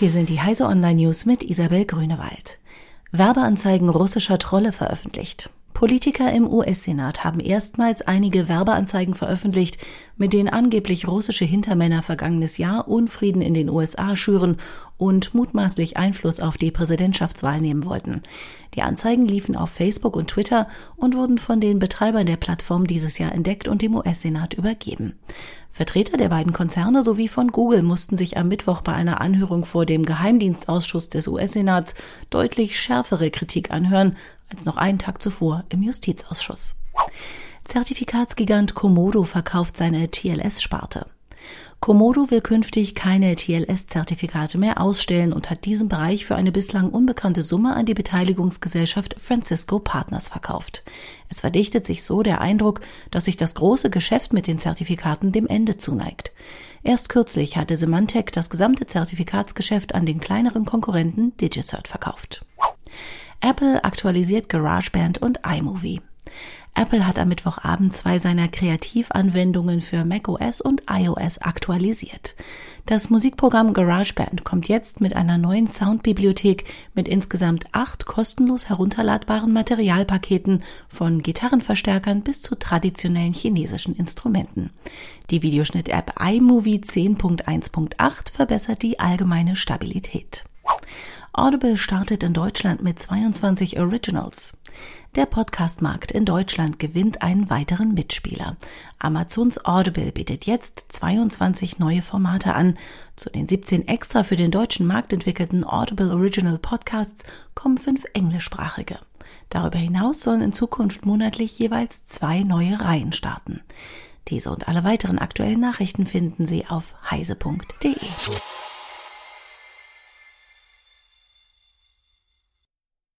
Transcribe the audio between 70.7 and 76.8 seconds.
iOS aktualisiert. Das Musikprogramm GarageBand kommt jetzt mit einer neuen Soundbibliothek